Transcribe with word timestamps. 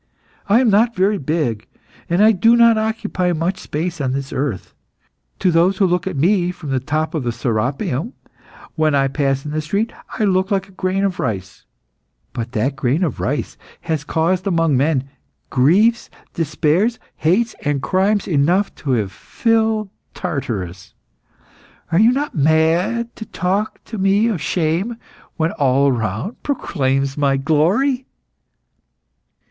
I 0.49 0.59
am 0.61 0.71
not 0.71 0.95
very 0.95 1.19
big, 1.19 1.67
and 2.09 2.23
I 2.23 2.31
do 2.31 2.55
not 2.55 2.75
occupy 2.75 3.33
much 3.33 3.59
space 3.59 4.01
on 4.01 4.13
the 4.13 4.35
earth. 4.35 4.73
To 5.37 5.51
those 5.51 5.77
who 5.77 5.85
look 5.85 6.07
at 6.07 6.15
me 6.17 6.49
from 6.49 6.71
the 6.71 6.79
top 6.79 7.13
of 7.13 7.21
the 7.21 7.31
Serapeium, 7.31 8.13
when 8.73 8.95
I 8.95 9.07
pass 9.07 9.45
in 9.45 9.51
the 9.51 9.61
street, 9.61 9.93
I 10.17 10.23
look 10.23 10.49
like 10.49 10.67
a 10.67 10.71
grain 10.71 11.03
of 11.03 11.19
rice; 11.19 11.65
but 12.33 12.53
that 12.53 12.75
grain 12.75 13.03
of 13.03 13.19
rice 13.19 13.57
has 13.81 14.03
caused 14.03 14.47
among 14.47 14.75
men, 14.75 15.07
griefs, 15.51 16.09
despairs, 16.33 16.97
hates, 17.17 17.53
and 17.63 17.79
crimes 17.83 18.27
enough 18.27 18.73
to 18.77 18.93
have 18.93 19.11
filled 19.11 19.91
Tartarus. 20.15 20.95
Are 21.91 21.99
you 21.99 22.11
not 22.11 22.33
mad 22.33 23.15
to 23.17 23.23
talk 23.25 23.83
to 23.83 23.99
me 23.99 24.29
of 24.29 24.41
shame 24.41 24.97
when 25.37 25.51
all 25.51 25.89
around 25.89 26.41
proclaims 26.41 27.19
my 27.19 27.37
glory?" 27.37 28.07